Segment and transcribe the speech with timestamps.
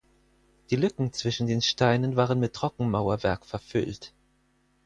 [0.71, 4.13] Die Lücken zwischen den Steinen waren mit Trockenmauerwerk verfüllt.